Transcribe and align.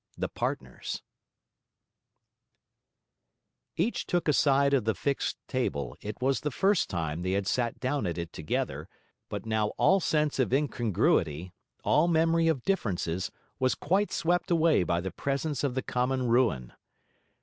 THE 0.17 0.29
PARTNERS 0.29 1.03
Each 3.75 4.07
took 4.07 4.27
a 4.27 4.33
side 4.33 4.73
of 4.73 4.85
the 4.85 4.95
fixed 4.95 5.37
table; 5.47 5.95
it 6.01 6.19
was 6.19 6.39
the 6.39 6.49
first 6.49 6.89
time 6.89 7.21
they 7.21 7.33
had 7.33 7.45
sat 7.45 7.79
down 7.79 8.07
at 8.07 8.17
it 8.17 8.33
together; 8.33 8.89
but 9.29 9.45
now 9.45 9.67
all 9.77 9.99
sense 9.99 10.39
of 10.39 10.51
incongruity, 10.51 11.53
all 11.83 12.07
memory 12.07 12.47
of 12.47 12.63
differences, 12.63 13.29
was 13.59 13.75
quite 13.75 14.11
swept 14.11 14.49
away 14.49 14.81
by 14.81 15.01
the 15.01 15.11
presence 15.11 15.63
of 15.63 15.75
the 15.75 15.83
common 15.83 16.27
ruin. 16.29 16.73